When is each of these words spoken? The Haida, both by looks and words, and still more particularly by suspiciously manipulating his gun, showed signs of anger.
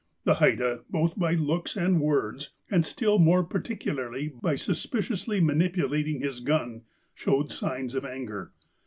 The 0.23 0.33
Haida, 0.33 0.83
both 0.89 1.15
by 1.15 1.33
looks 1.33 1.77
and 1.77 2.01
words, 2.01 2.49
and 2.71 2.83
still 2.83 3.19
more 3.19 3.43
particularly 3.43 4.29
by 4.41 4.55
suspiciously 4.55 5.39
manipulating 5.39 6.21
his 6.21 6.39
gun, 6.39 6.85
showed 7.13 7.51
signs 7.51 7.93
of 7.93 8.03
anger. 8.03 8.51